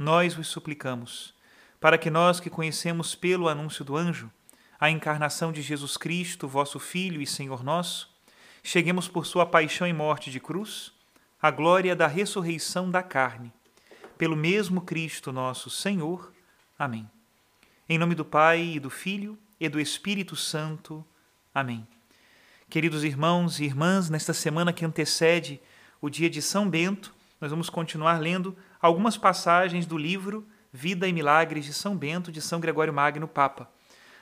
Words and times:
nós 0.00 0.32
vos 0.32 0.48
suplicamos, 0.48 1.34
para 1.78 1.98
que 1.98 2.08
nós 2.08 2.40
que 2.40 2.48
conhecemos 2.48 3.14
pelo 3.14 3.50
anúncio 3.50 3.84
do 3.84 3.98
anjo 3.98 4.30
a 4.80 4.88
encarnação 4.88 5.52
de 5.52 5.60
Jesus 5.60 5.98
Cristo, 5.98 6.48
vosso 6.48 6.78
Filho 6.78 7.20
e 7.20 7.26
Senhor 7.26 7.62
nosso, 7.62 8.08
cheguemos 8.62 9.08
por 9.08 9.26
sua 9.26 9.44
paixão 9.44 9.86
e 9.86 9.92
morte 9.92 10.30
de 10.30 10.40
cruz 10.40 10.90
à 11.40 11.50
glória 11.50 11.94
da 11.94 12.06
ressurreição 12.06 12.90
da 12.90 13.02
carne. 13.02 13.52
Pelo 14.16 14.34
mesmo 14.34 14.80
Cristo 14.80 15.32
nosso 15.32 15.68
Senhor. 15.68 16.32
Amém. 16.78 17.06
Em 17.86 17.98
nome 17.98 18.14
do 18.14 18.24
Pai 18.24 18.62
e 18.62 18.80
do 18.80 18.88
Filho 18.88 19.38
e 19.60 19.68
do 19.68 19.78
Espírito 19.78 20.34
Santo. 20.34 21.04
Amém. 21.54 21.86
Queridos 22.70 23.04
irmãos 23.04 23.60
e 23.60 23.64
irmãs, 23.64 24.08
nesta 24.08 24.32
semana 24.32 24.72
que 24.72 24.86
antecede 24.86 25.60
o 26.00 26.08
dia 26.08 26.30
de 26.30 26.40
São 26.40 26.70
Bento, 26.70 27.14
nós 27.38 27.50
vamos 27.50 27.68
continuar 27.68 28.18
lendo 28.18 28.56
algumas 28.80 29.16
passagens 29.16 29.86
do 29.86 29.98
livro 29.98 30.46
Vida 30.72 31.06
e 31.06 31.12
Milagres 31.12 31.64
de 31.64 31.72
São 31.72 31.96
Bento, 31.96 32.30
de 32.30 32.40
São 32.40 32.60
Gregório 32.60 32.92
Magno, 32.92 33.26
Papa. 33.26 33.68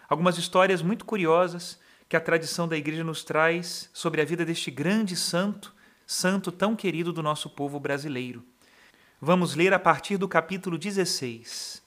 Algumas 0.08 0.38
histórias 0.38 0.82
muito 0.82 1.04
curiosas 1.04 1.78
que 2.08 2.16
a 2.16 2.20
tradição 2.20 2.66
da 2.66 2.76
Igreja 2.76 3.04
nos 3.04 3.22
traz 3.22 3.90
sobre 3.92 4.20
a 4.22 4.24
vida 4.24 4.44
deste 4.44 4.70
grande 4.70 5.14
santo, 5.14 5.74
santo 6.06 6.50
tão 6.50 6.74
querido 6.74 7.12
do 7.12 7.22
nosso 7.22 7.50
povo 7.50 7.78
brasileiro. 7.78 8.42
Vamos 9.20 9.54
ler 9.54 9.74
a 9.74 9.78
partir 9.78 10.16
do 10.16 10.26
capítulo 10.26 10.78
16. 10.78 11.82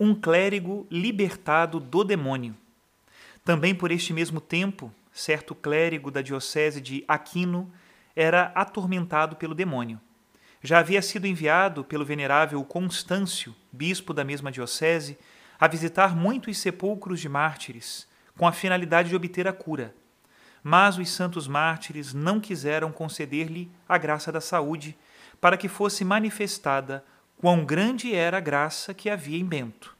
Um 0.00 0.14
clérigo 0.14 0.86
libertado 0.90 1.78
do 1.78 2.02
demônio. 2.02 2.56
Também 3.44 3.74
por 3.74 3.92
este 3.92 4.12
mesmo 4.12 4.40
tempo, 4.40 4.92
certo 5.12 5.54
clérigo 5.54 6.10
da 6.10 6.20
diocese 6.20 6.80
de 6.80 7.04
Aquino 7.06 7.72
era 8.16 8.52
atormentado 8.54 9.36
pelo 9.36 9.54
demônio. 9.54 10.00
Já 10.62 10.80
havia 10.80 11.00
sido 11.00 11.26
enviado 11.26 11.84
pelo 11.84 12.04
venerável 12.04 12.62
Constâncio, 12.64 13.54
bispo 13.70 14.12
da 14.12 14.24
mesma 14.24 14.50
diocese, 14.50 15.16
a 15.58 15.68
visitar 15.68 16.16
muitos 16.16 16.58
sepulcros 16.58 17.20
de 17.20 17.28
mártires, 17.28 18.06
com 18.36 18.46
a 18.46 18.52
finalidade 18.52 19.08
de 19.08 19.16
obter 19.16 19.46
a 19.46 19.52
cura. 19.52 19.94
Mas 20.62 20.98
os 20.98 21.08
santos 21.10 21.46
mártires 21.46 22.12
não 22.12 22.40
quiseram 22.40 22.90
conceder-lhe 22.90 23.70
a 23.88 23.96
graça 23.96 24.32
da 24.32 24.40
saúde, 24.40 24.96
para 25.40 25.56
que 25.56 25.68
fosse 25.68 26.04
manifestada 26.04 27.04
quão 27.36 27.64
grande 27.64 28.14
era 28.14 28.38
a 28.38 28.40
graça 28.40 28.92
que 28.92 29.08
havia 29.08 29.38
em 29.38 29.44
Bento. 29.44 29.96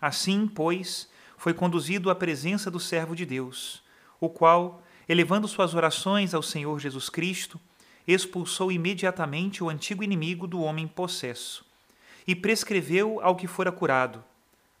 Assim, 0.00 0.48
pois, 0.48 1.08
foi 1.36 1.54
conduzido 1.54 2.10
à 2.10 2.14
presença 2.14 2.70
do 2.70 2.80
servo 2.80 3.14
de 3.14 3.24
Deus, 3.24 3.82
o 4.20 4.28
qual, 4.28 4.82
elevando 5.08 5.46
suas 5.46 5.74
orações 5.74 6.34
ao 6.34 6.42
Senhor 6.42 6.78
Jesus 6.80 7.08
Cristo, 7.08 7.60
expulsou 8.12 8.72
imediatamente 8.72 9.62
o 9.62 9.68
antigo 9.68 10.02
inimigo 10.02 10.46
do 10.46 10.60
homem 10.60 10.86
possesso 10.86 11.64
e 12.26 12.34
prescreveu 12.34 13.20
ao 13.22 13.36
que 13.36 13.46
fora 13.46 13.72
curado: 13.72 14.24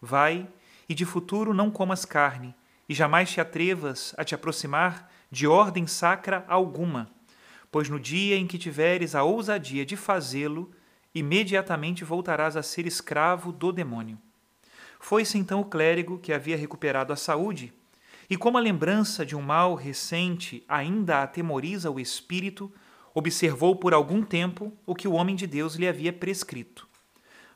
Vai 0.00 0.48
e 0.88 0.94
de 0.94 1.04
futuro 1.04 1.54
não 1.54 1.70
comas 1.70 2.04
carne, 2.04 2.54
e 2.88 2.94
jamais 2.94 3.30
te 3.30 3.40
atrevas 3.40 4.14
a 4.16 4.24
te 4.24 4.34
aproximar 4.34 5.10
de 5.30 5.46
ordem 5.46 5.86
sacra 5.86 6.44
alguma, 6.48 7.08
pois 7.70 7.88
no 7.88 8.00
dia 8.00 8.36
em 8.36 8.46
que 8.46 8.58
tiveres 8.58 9.14
a 9.14 9.22
ousadia 9.22 9.86
de 9.86 9.96
fazê-lo, 9.96 10.70
imediatamente 11.14 12.04
voltarás 12.04 12.56
a 12.56 12.62
ser 12.62 12.86
escravo 12.86 13.52
do 13.52 13.72
demônio. 13.72 14.18
Foi-se 14.98 15.38
então 15.38 15.60
o 15.60 15.64
clérigo 15.64 16.18
que 16.18 16.32
havia 16.32 16.56
recuperado 16.56 17.12
a 17.12 17.16
saúde 17.16 17.72
e 18.28 18.36
como 18.36 18.58
a 18.58 18.60
lembrança 18.60 19.26
de 19.26 19.34
um 19.34 19.42
mal 19.42 19.74
recente 19.74 20.62
ainda 20.68 21.22
atemoriza 21.22 21.90
o 21.90 21.98
espírito, 21.98 22.72
observou 23.14 23.76
por 23.76 23.92
algum 23.92 24.22
tempo 24.22 24.72
o 24.86 24.94
que 24.94 25.08
o 25.08 25.12
homem 25.12 25.34
de 25.34 25.46
Deus 25.46 25.74
lhe 25.74 25.88
havia 25.88 26.12
prescrito. 26.12 26.88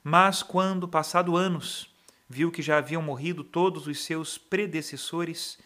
Mas 0.03 0.42
quando, 0.42 0.88
passado 0.88 1.37
anos, 1.37 1.88
viu 2.28 2.50
que 2.50 2.62
já 2.62 2.78
haviam 2.78 3.00
morrido 3.00 3.44
todos 3.44 3.87
os 3.87 4.04
seus 4.04 4.37
predecessores 4.37 5.59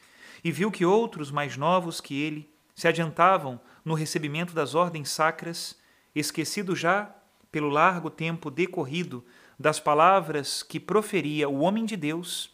e 0.45 0.53
viu 0.53 0.71
que 0.71 0.85
outros 0.85 1.31
mais 1.31 1.57
novos 1.57 2.01
que 2.01 2.21
ele 2.21 2.49
se 2.75 2.87
adiantavam 2.87 3.61
no 3.85 3.95
recebimento 3.95 4.55
das 4.55 4.75
ordens 4.75 5.11
sacras, 5.11 5.77
esquecido 6.15 6.77
já 6.77 7.15
pelo 7.51 7.69
largo 7.69 8.11
tempo 8.11 8.51
decorrido 8.51 9.25
das 9.59 9.81
palavras 9.81 10.63
que 10.63 10.79
proferia 10.79 11.49
o 11.49 11.61
homem 11.61 11.85
de 11.85 11.97
Deus, 11.97 12.51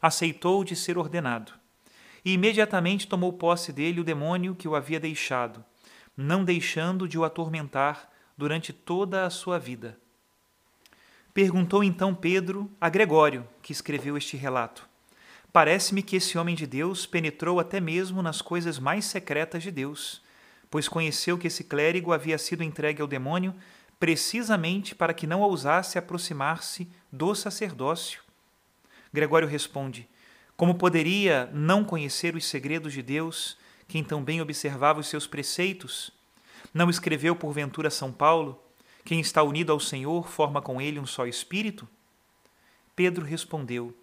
aceitou 0.00 0.64
de 0.64 0.74
ser 0.74 0.96
ordenado 0.96 1.52
e 2.26 2.32
imediatamente 2.32 3.06
tomou 3.06 3.32
posse 3.32 3.72
dele 3.72 4.00
o 4.00 4.04
demônio 4.04 4.56
que 4.56 4.66
o 4.66 4.74
havia 4.74 4.98
deixado, 4.98 5.64
não 6.16 6.44
deixando 6.44 7.06
de 7.06 7.18
o 7.18 7.24
atormentar 7.24 8.10
durante 8.36 8.72
toda 8.72 9.26
a 9.26 9.30
sua 9.30 9.58
vida. 9.58 9.98
Perguntou 11.34 11.84
então 11.84 12.14
Pedro 12.14 12.70
a 12.80 12.88
Gregório, 12.88 13.46
que 13.62 13.72
escreveu 13.72 14.16
este 14.16 14.36
relato. 14.36 14.88
Parece-me 15.52 16.02
que 16.02 16.16
esse 16.16 16.38
homem 16.38 16.54
de 16.54 16.66
Deus 16.66 17.06
penetrou 17.06 17.60
até 17.60 17.80
mesmo 17.80 18.22
nas 18.22 18.40
coisas 18.40 18.78
mais 18.78 19.04
secretas 19.04 19.62
de 19.62 19.70
Deus, 19.70 20.22
pois 20.70 20.88
conheceu 20.88 21.36
que 21.36 21.46
esse 21.46 21.64
clérigo 21.64 22.12
havia 22.12 22.38
sido 22.38 22.62
entregue 22.62 23.02
ao 23.02 23.08
demônio 23.08 23.54
precisamente 23.98 24.94
para 24.94 25.14
que 25.14 25.26
não 25.26 25.40
ousasse 25.40 25.98
aproximar-se 25.98 26.88
do 27.10 27.34
sacerdócio. 27.34 28.22
Gregório 29.12 29.48
responde: 29.48 30.08
como 30.56 30.74
poderia 30.74 31.50
não 31.52 31.84
conhecer 31.84 32.34
os 32.34 32.46
segredos 32.46 32.92
de 32.92 33.02
Deus, 33.02 33.58
quem 33.88 34.02
tão 34.02 34.22
bem 34.22 34.40
observava 34.40 35.00
os 35.00 35.06
seus 35.06 35.26
preceitos? 35.26 36.10
Não 36.74 36.90
escreveu 36.90 37.36
porventura 37.36 37.90
São 37.90 38.12
Paulo: 38.12 38.60
Quem 39.04 39.20
está 39.20 39.42
unido 39.42 39.72
ao 39.72 39.80
Senhor 39.80 40.28
forma 40.28 40.60
com 40.60 40.80
ele 40.80 40.98
um 40.98 41.06
só 41.06 41.26
espírito? 41.26 41.88
Pedro 42.96 43.24
respondeu: 43.24 43.96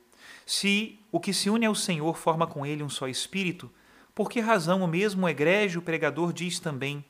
Se 0.46 1.00
o 1.12 1.20
que 1.20 1.34
se 1.34 1.50
une 1.50 1.66
ao 1.66 1.76
Senhor 1.76 2.16
forma 2.16 2.48
com 2.48 2.66
ele 2.66 2.84
um 2.84 2.90
só 2.90 3.08
espírito, 3.08 3.70
por 4.16 4.30
que 4.30 4.40
razão 4.40 4.82
o 4.82 4.88
mesmo 4.88 5.28
egrégio 5.28 5.82
pregador 5.82 6.32
diz 6.32 6.60
também: 6.60 7.04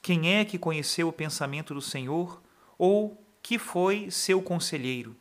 Quem 0.00 0.36
é 0.36 0.44
que 0.44 0.58
conheceu 0.58 1.08
o 1.08 1.12
pensamento 1.12 1.74
do 1.74 1.80
Senhor, 1.80 2.40
ou 2.78 3.20
que 3.42 3.58
foi 3.58 4.10
seu 4.10 4.40
conselheiro? 4.40 5.16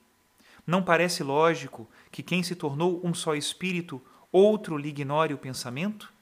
Não 0.67 0.83
parece 0.83 1.23
lógico 1.23 1.87
que 2.11 2.23
quem 2.23 2.43
se 2.43 2.55
tornou 2.55 2.99
um 3.03 3.13
só 3.13 3.35
espírito, 3.35 4.01
outro 4.31 4.77
lhe 4.77 4.89
ignore 4.89 5.33
o 5.33 5.37
pensamento? 5.37 6.14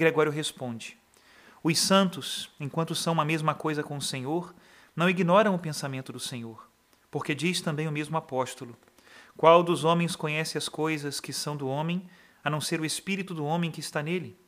Gregório 0.00 0.32
responde: 0.32 0.96
Os 1.62 1.78
santos, 1.78 2.50
enquanto 2.58 2.94
são 2.94 3.12
uma 3.12 3.24
mesma 3.24 3.54
coisa 3.54 3.82
com 3.82 3.98
o 3.98 4.00
Senhor, 4.02 4.54
não 4.96 5.10
ignoram 5.10 5.54
o 5.54 5.58
pensamento 5.58 6.10
do 6.10 6.18
Senhor, 6.18 6.66
porque 7.10 7.34
diz 7.34 7.60
também 7.60 7.86
o 7.86 7.92
mesmo 7.92 8.16
apóstolo: 8.16 8.74
Qual 9.36 9.62
dos 9.62 9.84
homens 9.84 10.16
conhece 10.16 10.56
as 10.56 10.70
coisas 10.70 11.20
que 11.20 11.34
são 11.34 11.54
do 11.54 11.68
homem, 11.68 12.08
a 12.42 12.48
não 12.48 12.62
ser 12.62 12.80
o 12.80 12.84
espírito 12.86 13.34
do 13.34 13.44
homem 13.44 13.70
que 13.70 13.80
está 13.80 14.02
nele? 14.02 14.38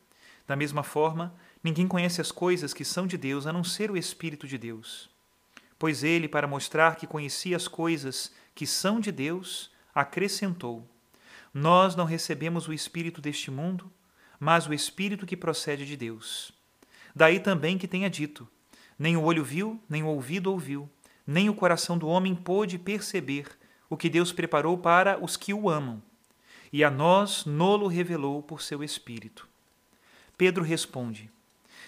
Da 0.46 0.56
mesma 0.56 0.82
forma, 0.82 1.34
ninguém 1.62 1.86
conhece 1.86 2.22
as 2.22 2.32
coisas 2.32 2.72
que 2.72 2.84
são 2.84 3.06
de 3.06 3.18
Deus, 3.18 3.46
a 3.46 3.52
não 3.52 3.62
ser 3.62 3.90
o 3.90 3.96
espírito 3.96 4.46
de 4.46 4.56
Deus. 4.56 5.10
Pois 5.78 6.02
ele, 6.02 6.28
para 6.28 6.46
mostrar 6.46 6.96
que 6.96 7.06
conhecia 7.06 7.58
as 7.58 7.68
coisas 7.68 8.32
que 8.54 8.66
são 8.66 8.98
de 8.98 9.12
Deus, 9.12 9.70
acrescentou: 9.94 10.88
Nós 11.52 11.94
não 11.94 12.06
recebemos 12.06 12.68
o 12.68 12.72
espírito 12.72 13.20
deste 13.20 13.50
mundo, 13.50 13.92
mas 14.44 14.66
o 14.66 14.74
espírito 14.74 15.24
que 15.24 15.36
procede 15.36 15.86
de 15.86 15.96
Deus. 15.96 16.50
Daí 17.14 17.38
também 17.38 17.78
que 17.78 17.86
tenha 17.86 18.10
dito: 18.10 18.48
Nem 18.98 19.16
o 19.16 19.22
olho 19.22 19.44
viu, 19.44 19.80
nem 19.88 20.02
o 20.02 20.08
ouvido 20.08 20.50
ouviu, 20.50 20.90
nem 21.24 21.48
o 21.48 21.54
coração 21.54 21.96
do 21.96 22.08
homem 22.08 22.34
pôde 22.34 22.76
perceber 22.76 23.46
o 23.88 23.96
que 23.96 24.10
Deus 24.10 24.32
preparou 24.32 24.76
para 24.76 25.16
os 25.22 25.36
que 25.36 25.54
o 25.54 25.70
amam, 25.70 26.02
e 26.72 26.82
a 26.82 26.90
nós 26.90 27.44
nolo 27.44 27.86
revelou 27.86 28.42
por 28.42 28.60
seu 28.60 28.82
Espírito. 28.82 29.46
Pedro 30.36 30.64
responde: 30.64 31.30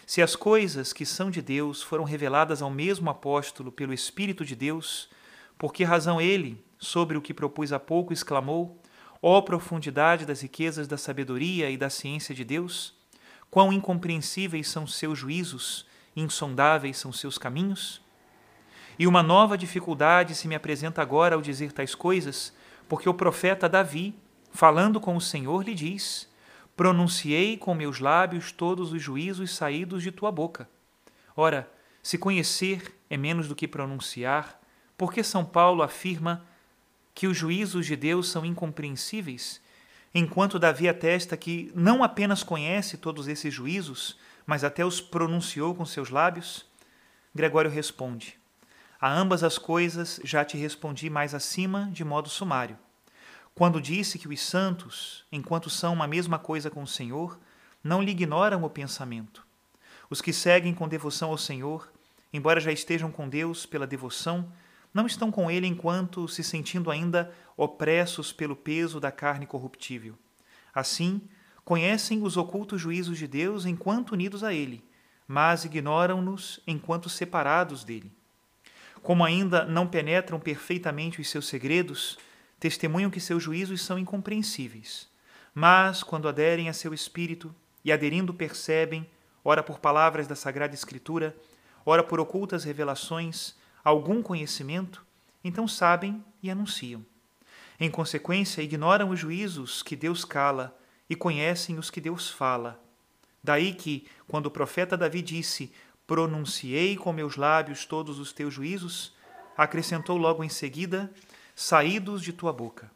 Se 0.06 0.22
as 0.22 0.36
coisas 0.36 0.92
que 0.92 1.04
são 1.04 1.32
de 1.32 1.42
Deus 1.42 1.82
foram 1.82 2.04
reveladas 2.04 2.62
ao 2.62 2.70
mesmo 2.70 3.10
apóstolo 3.10 3.72
pelo 3.72 3.92
Espírito 3.92 4.44
de 4.44 4.54
Deus, 4.54 5.10
por 5.58 5.72
que 5.72 5.82
razão 5.82 6.20
ele, 6.20 6.64
sobre 6.78 7.18
o 7.18 7.20
que 7.20 7.34
propus 7.34 7.72
há 7.72 7.80
pouco, 7.80 8.12
exclamou: 8.12 8.80
Ó 9.26 9.38
oh, 9.38 9.42
profundidade 9.42 10.26
das 10.26 10.42
riquezas 10.42 10.86
da 10.86 10.98
sabedoria 10.98 11.70
e 11.70 11.78
da 11.78 11.88
ciência 11.88 12.34
de 12.34 12.44
Deus! 12.44 12.94
Quão 13.50 13.72
incompreensíveis 13.72 14.68
são 14.68 14.86
seus 14.86 15.18
juízos, 15.18 15.86
insondáveis 16.14 16.98
são 16.98 17.10
seus 17.10 17.38
caminhos? 17.38 18.02
E 18.98 19.06
uma 19.06 19.22
nova 19.22 19.56
dificuldade 19.56 20.34
se 20.34 20.46
me 20.46 20.54
apresenta 20.54 21.00
agora 21.00 21.36
ao 21.36 21.40
dizer 21.40 21.72
tais 21.72 21.94
coisas, 21.94 22.52
porque 22.86 23.08
o 23.08 23.14
profeta 23.14 23.66
Davi, 23.66 24.14
falando 24.52 25.00
com 25.00 25.16
o 25.16 25.22
Senhor, 25.22 25.64
lhe 25.64 25.74
diz: 25.74 26.30
Pronunciei 26.76 27.56
com 27.56 27.74
meus 27.74 28.00
lábios 28.00 28.52
todos 28.52 28.92
os 28.92 29.00
juízos 29.00 29.54
saídos 29.56 30.02
de 30.02 30.12
tua 30.12 30.30
boca. 30.30 30.68
Ora, 31.34 31.66
se 32.02 32.18
conhecer 32.18 32.94
é 33.08 33.16
menos 33.16 33.48
do 33.48 33.56
que 33.56 33.66
pronunciar, 33.66 34.60
por 34.98 35.10
que 35.14 35.22
São 35.22 35.46
Paulo 35.46 35.82
afirma 35.82 36.44
que 37.14 37.26
os 37.26 37.36
juízos 37.36 37.86
de 37.86 37.96
Deus 37.96 38.28
são 38.28 38.44
incompreensíveis, 38.44 39.60
enquanto 40.14 40.58
Davi 40.58 40.88
atesta 40.88 41.36
que 41.36 41.70
não 41.74 42.02
apenas 42.02 42.42
conhece 42.42 42.96
todos 42.96 43.28
esses 43.28 43.52
juízos, 43.52 44.18
mas 44.46 44.64
até 44.64 44.84
os 44.84 45.00
pronunciou 45.00 45.74
com 45.74 45.86
seus 45.86 46.10
lábios? 46.10 46.66
Gregório 47.34 47.70
responde: 47.70 48.38
a 49.00 49.12
ambas 49.12 49.44
as 49.44 49.58
coisas 49.58 50.20
já 50.24 50.44
te 50.44 50.56
respondi 50.56 51.10
mais 51.10 51.34
acima 51.34 51.90
de 51.92 52.04
modo 52.04 52.28
sumário. 52.28 52.78
Quando 53.54 53.80
disse 53.80 54.18
que 54.18 54.26
os 54.26 54.40
santos, 54.40 55.24
enquanto 55.30 55.70
são 55.70 55.92
uma 55.92 56.06
mesma 56.08 56.38
coisa 56.38 56.70
com 56.70 56.82
o 56.82 56.86
Senhor, 56.86 57.38
não 57.82 58.02
lhe 58.02 58.10
ignoram 58.10 58.64
o 58.64 58.70
pensamento. 58.70 59.46
Os 60.10 60.20
que 60.20 60.32
seguem 60.32 60.74
com 60.74 60.88
devoção 60.88 61.30
ao 61.30 61.38
Senhor, 61.38 61.92
embora 62.32 62.60
já 62.60 62.72
estejam 62.72 63.12
com 63.12 63.28
Deus 63.28 63.66
pela 63.66 63.86
devoção, 63.86 64.50
não 64.94 65.06
estão 65.06 65.30
com 65.30 65.50
Ele 65.50 65.66
enquanto 65.66 66.26
se 66.28 66.42
sentindo 66.42 66.90
ainda 66.90 67.30
opressos 67.56 68.32
pelo 68.32 68.56
peso 68.56 68.98
da 68.98 69.12
carne 69.12 69.46
corruptível. 69.46 70.14
Assim, 70.72 71.20
conhecem 71.64 72.22
os 72.22 72.36
ocultos 72.36 72.80
juízos 72.80 73.18
de 73.18 73.26
Deus 73.26 73.66
enquanto 73.66 74.12
unidos 74.12 74.42
a 74.42 74.54
Ele, 74.54 74.82
mas 75.28 75.64
ignoram-nos 75.64 76.60
enquanto 76.66 77.08
separados 77.10 77.84
dele 77.84 78.10
como 79.04 79.22
ainda 79.22 79.66
não 79.66 79.86
penetram 79.86 80.40
perfeitamente 80.40 81.20
os 81.20 81.28
seus 81.28 81.46
segredos, 81.46 82.18
testemunham 82.58 83.10
que 83.10 83.20
seus 83.20 83.42
juízos 83.42 83.82
são 83.82 83.98
incompreensíveis. 83.98 85.06
Mas, 85.54 86.02
quando 86.02 86.26
aderem 86.26 86.70
a 86.70 86.72
seu 86.72 86.94
espírito 86.94 87.54
e 87.84 87.92
aderindo 87.92 88.32
percebem, 88.32 89.06
ora 89.44 89.62
por 89.62 89.78
palavras 89.78 90.26
da 90.26 90.34
Sagrada 90.34 90.74
Escritura, 90.74 91.36
ora 91.84 92.02
por 92.02 92.18
ocultas 92.18 92.64
revelações, 92.64 93.54
algum 93.84 94.22
conhecimento, 94.22 95.04
então 95.44 95.68
sabem 95.68 96.24
e 96.42 96.50
anunciam. 96.50 97.04
Em 97.78 97.90
consequência, 97.90 98.62
ignoram 98.62 99.10
os 99.10 99.20
juízos 99.20 99.82
que 99.82 99.94
Deus 99.94 100.24
cala 100.24 100.76
e 101.10 101.14
conhecem 101.14 101.78
os 101.78 101.90
que 101.90 102.00
Deus 102.00 102.30
fala. 102.30 102.80
Daí 103.42 103.74
que, 103.74 104.06
quando 104.26 104.46
o 104.46 104.50
profeta 104.50 104.96
Davi 104.96 105.20
disse: 105.20 105.70
pronunciei 106.06 106.96
com 106.96 107.12
meus 107.12 107.36
lábios 107.36 107.84
todos 107.84 108.18
os 108.18 108.32
teus 108.32 108.54
juízos, 108.54 109.14
acrescentou 109.56 110.16
logo 110.16 110.42
em 110.42 110.48
seguida, 110.48 111.12
saídos 111.54 112.22
de 112.22 112.32
tua 112.32 112.52
boca. 112.52 112.90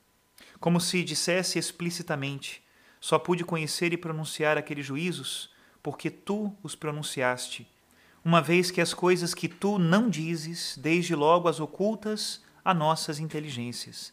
Como 0.58 0.80
se 0.80 1.04
dissesse 1.04 1.58
explicitamente: 1.58 2.62
só 3.00 3.18
pude 3.18 3.44
conhecer 3.44 3.92
e 3.92 3.96
pronunciar 3.98 4.56
aqueles 4.56 4.86
juízos 4.86 5.50
porque 5.82 6.10
tu 6.10 6.54
os 6.62 6.74
pronunciaste, 6.74 7.66
uma 8.24 8.40
vez 8.40 8.70
que 8.70 8.80
as 8.80 8.92
coisas 8.92 9.34
que 9.34 9.48
tu 9.48 9.78
não 9.78 10.08
dizes, 10.08 10.76
desde 10.76 11.14
logo 11.14 11.48
as 11.48 11.60
ocultas 11.60 12.42
a 12.64 12.74
nossas 12.74 13.18
inteligências. 13.18 14.12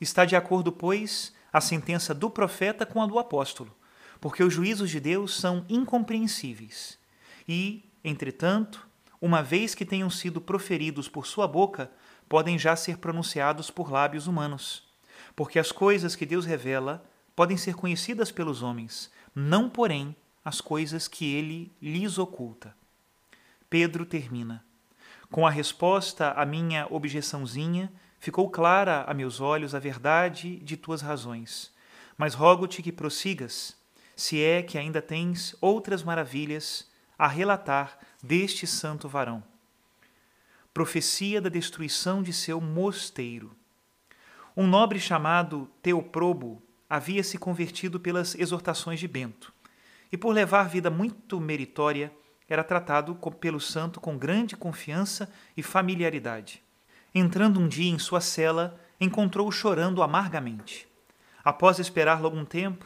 Está 0.00 0.24
de 0.24 0.36
acordo, 0.36 0.70
pois, 0.70 1.32
a 1.52 1.60
sentença 1.60 2.14
do 2.14 2.28
profeta 2.28 2.84
com 2.84 3.00
a 3.00 3.06
do 3.06 3.18
apóstolo, 3.18 3.74
porque 4.20 4.42
os 4.42 4.52
juízos 4.52 4.90
de 4.90 5.00
Deus 5.00 5.34
são 5.34 5.64
incompreensíveis. 5.68 6.98
E, 7.48 7.84
Entretanto, 8.04 8.86
uma 9.18 9.42
vez 9.42 9.74
que 9.74 9.86
tenham 9.86 10.10
sido 10.10 10.38
proferidos 10.38 11.08
por 11.08 11.26
sua 11.26 11.48
boca, 11.48 11.90
podem 12.28 12.58
já 12.58 12.76
ser 12.76 12.98
pronunciados 12.98 13.70
por 13.70 13.90
lábios 13.90 14.26
humanos. 14.26 14.86
Porque 15.34 15.58
as 15.58 15.72
coisas 15.72 16.14
que 16.14 16.26
Deus 16.26 16.44
revela 16.44 17.02
podem 17.34 17.56
ser 17.56 17.74
conhecidas 17.74 18.30
pelos 18.30 18.62
homens, 18.62 19.10
não, 19.34 19.70
porém, 19.70 20.14
as 20.44 20.60
coisas 20.60 21.08
que 21.08 21.34
ele 21.34 21.72
lhes 21.80 22.18
oculta. 22.18 22.76
Pedro 23.74 24.06
termina. 24.06 24.64
Com 25.32 25.44
a 25.44 25.50
resposta 25.50 26.30
à 26.30 26.46
minha 26.46 26.86
objeçãozinha, 26.90 27.92
ficou 28.20 28.48
clara 28.48 29.02
a 29.02 29.12
meus 29.12 29.40
olhos 29.40 29.74
a 29.74 29.80
verdade 29.80 30.60
de 30.60 30.76
tuas 30.76 31.02
razões. 31.02 31.74
Mas 32.16 32.34
rogo-te 32.34 32.80
que 32.80 32.92
prossigas, 32.92 33.76
se 34.14 34.40
é 34.40 34.62
que 34.62 34.78
ainda 34.78 35.02
tens 35.02 35.56
outras 35.60 36.04
maravilhas 36.04 36.88
a 37.18 37.26
relatar 37.26 37.98
deste 38.22 38.64
santo 38.64 39.08
varão. 39.08 39.42
Profecia 40.72 41.40
da 41.40 41.48
destruição 41.48 42.22
de 42.22 42.32
seu 42.32 42.60
mosteiro. 42.60 43.56
Um 44.56 44.68
nobre 44.68 45.00
chamado 45.00 45.68
Teoprobo 45.82 46.62
havia 46.88 47.24
se 47.24 47.38
convertido 47.38 47.98
pelas 47.98 48.36
exortações 48.36 49.00
de 49.00 49.08
Bento, 49.08 49.52
e 50.12 50.16
por 50.16 50.32
levar 50.32 50.68
vida 50.68 50.90
muito 50.90 51.40
meritória, 51.40 52.12
era 52.48 52.62
tratado 52.62 53.14
pelo 53.40 53.60
santo 53.60 54.00
com 54.00 54.18
grande 54.18 54.56
confiança 54.56 55.30
e 55.56 55.62
familiaridade. 55.62 56.62
Entrando 57.14 57.60
um 57.60 57.68
dia 57.68 57.90
em 57.90 57.98
sua 57.98 58.20
cela, 58.20 58.78
encontrou-o 59.00 59.52
chorando 59.52 60.02
amargamente. 60.02 60.86
Após 61.44 61.78
esperar 61.78 62.22
algum 62.22 62.44
tempo, 62.44 62.84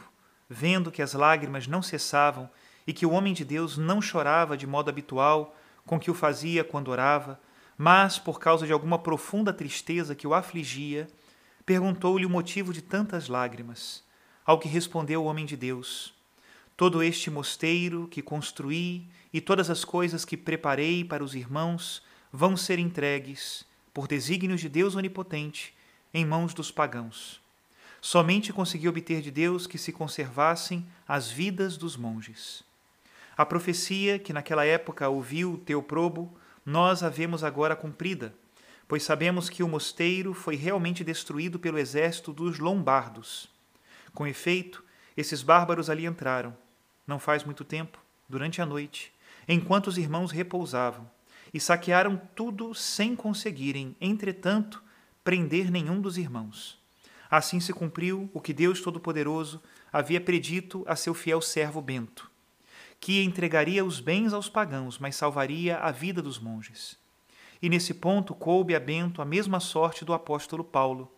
vendo 0.49 0.91
que 0.91 1.01
as 1.01 1.13
lágrimas 1.13 1.67
não 1.67 1.81
cessavam 1.81 2.49
e 2.85 2.93
que 2.93 3.05
o 3.05 3.11
homem 3.11 3.33
de 3.33 3.45
Deus 3.45 3.77
não 3.77 4.01
chorava 4.01 4.57
de 4.57 4.65
modo 4.65 4.89
habitual 4.89 5.55
com 5.85 5.99
que 5.99 6.11
o 6.11 6.13
fazia 6.13 6.63
quando 6.63 6.89
orava, 6.89 7.39
mas 7.77 8.19
por 8.19 8.39
causa 8.39 8.65
de 8.65 8.73
alguma 8.73 8.99
profunda 8.99 9.53
tristeza 9.53 10.13
que 10.13 10.27
o 10.27 10.33
afligia, 10.33 11.07
perguntou-lhe 11.65 12.25
o 12.25 12.29
motivo 12.29 12.73
de 12.73 12.81
tantas 12.81 13.27
lágrimas. 13.27 14.03
Ao 14.45 14.59
que 14.59 14.67
respondeu 14.67 15.23
o 15.23 15.25
homem 15.25 15.45
de 15.45 15.55
Deus: 15.55 16.13
Todo 16.79 17.03
este 17.03 17.29
mosteiro 17.29 18.07
que 18.07 18.21
construí 18.21 19.05
e 19.33 19.41
todas 19.41 19.69
as 19.69 19.83
coisas 19.83 20.23
que 20.23 20.37
preparei 20.37 21.03
para 21.03 21.21
os 21.21 21.35
irmãos 21.35 22.01
vão 22.31 22.55
ser 22.55 22.79
entregues, 22.79 23.65
por 23.93 24.07
desígnios 24.07 24.61
de 24.61 24.69
Deus 24.69 24.95
onipotente, 24.95 25.75
em 26.13 26.25
mãos 26.25 26.53
dos 26.53 26.71
pagãos. 26.71 27.41
Somente 27.99 28.53
consegui 28.53 28.87
obter 28.87 29.21
de 29.21 29.29
Deus 29.29 29.67
que 29.67 29.77
se 29.77 29.91
conservassem 29.91 30.87
as 31.05 31.29
vidas 31.29 31.75
dos 31.75 31.97
monges. 31.97 32.63
A 33.35 33.45
profecia 33.45 34.17
que 34.17 34.31
naquela 34.31 34.63
época 34.63 35.09
ouviu 35.09 35.61
Teoprobo, 35.65 36.33
nós 36.65 37.03
a 37.03 37.09
vemos 37.09 37.43
agora 37.43 37.75
cumprida, 37.75 38.33
pois 38.87 39.03
sabemos 39.03 39.49
que 39.49 39.63
o 39.63 39.67
mosteiro 39.67 40.33
foi 40.33 40.55
realmente 40.55 41.03
destruído 41.03 41.59
pelo 41.59 41.77
exército 41.77 42.31
dos 42.31 42.57
lombardos. 42.57 43.49
Com 44.13 44.25
efeito, 44.25 44.81
esses 45.17 45.43
bárbaros 45.43 45.89
ali 45.89 46.05
entraram, 46.05 46.55
não 47.09 47.19
faz 47.19 47.43
muito 47.43 47.65
tempo, 47.65 47.99
durante 48.29 48.61
a 48.61 48.65
noite, 48.65 49.11
enquanto 49.47 49.87
os 49.87 49.97
irmãos 49.97 50.31
repousavam, 50.31 51.09
e 51.53 51.59
saquearam 51.59 52.21
tudo 52.35 52.73
sem 52.73 53.15
conseguirem, 53.15 53.95
entretanto, 53.99 54.81
prender 55.23 55.69
nenhum 55.69 55.99
dos 55.99 56.17
irmãos. 56.17 56.79
Assim 57.29 57.59
se 57.59 57.73
cumpriu 57.73 58.29
o 58.33 58.39
que 58.39 58.53
Deus 58.53 58.81
Todo-Poderoso 58.81 59.61
havia 59.91 60.21
predito 60.21 60.85
a 60.87 60.95
seu 60.95 61.13
fiel 61.13 61.41
servo 61.41 61.81
Bento 61.81 62.29
que 62.99 63.23
entregaria 63.23 63.83
os 63.83 63.99
bens 63.99 64.33
aos 64.33 64.49
pagãos, 64.49 64.99
mas 64.99 65.15
salvaria 65.15 65.77
a 65.77 65.91
vida 65.91 66.21
dos 66.21 66.37
monges. 66.37 66.97
E 67.61 67.69
nesse 67.69 67.93
ponto 67.93 68.35
coube 68.35 68.75
a 68.75 68.79
Bento 68.79 69.21
a 69.21 69.25
mesma 69.25 69.59
sorte 69.59 70.03
do 70.03 70.13
apóstolo 70.13 70.63
Paulo, 70.63 71.11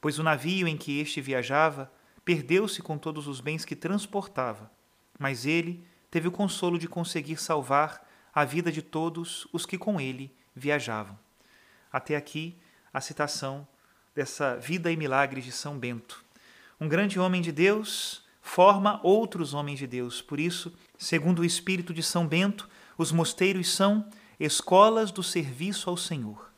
pois 0.00 0.18
o 0.18 0.22
navio 0.22 0.68
em 0.68 0.76
que 0.76 1.00
este 1.00 1.20
viajava 1.20 1.90
perdeu-se 2.24 2.82
com 2.82 2.98
todos 2.98 3.26
os 3.26 3.40
bens 3.40 3.64
que 3.64 3.74
transportava, 3.74 4.70
mas 5.22 5.46
ele 5.46 5.86
teve 6.10 6.26
o 6.26 6.32
consolo 6.32 6.76
de 6.76 6.88
conseguir 6.88 7.36
salvar 7.36 8.04
a 8.34 8.44
vida 8.44 8.72
de 8.72 8.82
todos 8.82 9.46
os 9.52 9.64
que 9.64 9.78
com 9.78 10.00
ele 10.00 10.34
viajavam. 10.52 11.16
Até 11.92 12.16
aqui 12.16 12.58
a 12.92 13.00
citação 13.00 13.66
dessa 14.16 14.56
vida 14.56 14.90
e 14.90 14.96
milagres 14.96 15.44
de 15.44 15.52
São 15.52 15.78
Bento. 15.78 16.24
Um 16.80 16.88
grande 16.88 17.20
homem 17.20 17.40
de 17.40 17.52
Deus 17.52 18.24
forma 18.40 18.98
outros 19.04 19.54
homens 19.54 19.78
de 19.78 19.86
Deus. 19.86 20.20
Por 20.20 20.40
isso, 20.40 20.74
segundo 20.98 21.38
o 21.38 21.44
espírito 21.44 21.94
de 21.94 22.02
São 22.02 22.26
Bento, 22.26 22.68
os 22.98 23.12
mosteiros 23.12 23.72
são 23.72 24.04
escolas 24.40 25.12
do 25.12 25.22
serviço 25.22 25.88
ao 25.88 25.96
Senhor. 25.96 26.50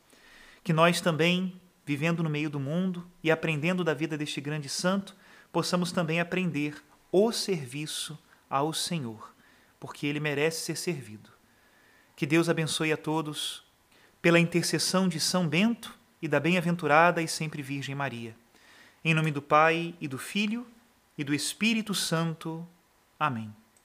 Que 0.62 0.72
nós 0.72 1.02
também, 1.02 1.60
vivendo 1.84 2.22
no 2.22 2.30
meio 2.30 2.48
do 2.48 2.58
mundo 2.58 3.06
e 3.22 3.30
aprendendo 3.30 3.84
da 3.84 3.92
vida 3.92 4.16
deste 4.16 4.40
grande 4.40 4.70
santo, 4.70 5.14
possamos 5.52 5.92
também 5.92 6.18
aprender 6.18 6.82
o 7.12 7.30
serviço 7.30 8.18
ao 8.48 8.72
Senhor, 8.72 9.34
porque 9.78 10.06
ele 10.06 10.20
merece 10.20 10.60
ser 10.60 10.76
servido. 10.76 11.30
Que 12.16 12.26
Deus 12.26 12.48
abençoe 12.48 12.92
a 12.92 12.96
todos 12.96 13.64
pela 14.22 14.38
intercessão 14.38 15.08
de 15.08 15.20
São 15.20 15.48
Bento 15.48 15.98
e 16.22 16.28
da 16.28 16.40
bem-aventurada 16.40 17.20
e 17.20 17.28
sempre 17.28 17.62
Virgem 17.62 17.94
Maria. 17.94 18.34
Em 19.04 19.12
nome 19.12 19.30
do 19.30 19.42
Pai 19.42 19.94
e 20.00 20.08
do 20.08 20.18
Filho 20.18 20.66
e 21.18 21.24
do 21.24 21.34
Espírito 21.34 21.94
Santo. 21.94 22.66
Amém. 23.18 23.54